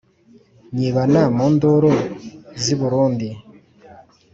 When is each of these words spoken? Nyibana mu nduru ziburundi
Nyibana 0.77 1.21
mu 1.35 1.45
nduru 1.53 1.91
ziburundi 2.63 3.29